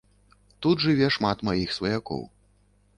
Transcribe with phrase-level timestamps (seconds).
[0.65, 2.29] Тут жыве шмат маіх сваякоў.